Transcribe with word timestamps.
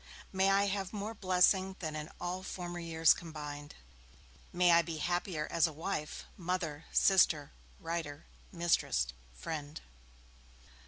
May 0.33 0.49
I 0.49 0.65
have 0.65 0.93
more 0.93 1.13
blessing 1.13 1.75
than 1.77 1.95
in 1.95 2.09
all 2.19 2.41
former 2.41 2.79
years 2.79 3.13
combined! 3.13 3.75
May 4.51 4.71
I 4.71 4.81
be 4.81 4.97
happier 4.97 5.47
as 5.51 5.67
a 5.67 5.71
wife, 5.71 6.25
mother, 6.35 6.85
sister, 6.91 7.51
writer, 7.79 8.25
mistress, 8.51 9.05
friend!' 9.35 9.79